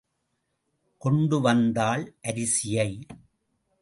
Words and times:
கொண்டு 0.97 1.41
வந்தாள் 1.41 2.15
அரிசியை. 2.23 2.89